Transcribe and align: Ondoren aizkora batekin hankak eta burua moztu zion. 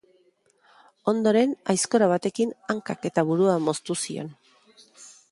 Ondoren 1.11 1.51
aizkora 1.73 2.07
batekin 2.11 2.53
hankak 2.75 3.05
eta 3.09 3.25
burua 3.33 3.57
moztu 3.67 3.97
zion. 4.07 4.33